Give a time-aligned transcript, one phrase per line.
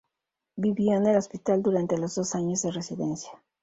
[0.55, 3.29] Vivió en el hospital durante los dos años de residencia.